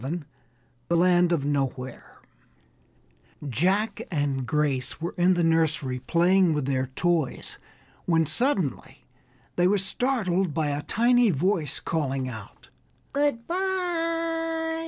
[0.87, 2.21] _THE LAND OF NOWHERE
[3.47, 7.59] Jack and Grace were in the nursery playing with their toys,
[8.05, 9.05] when suddenly
[9.57, 12.69] they were startled by a tiny voice calling out
[13.13, 14.79] "Good by!"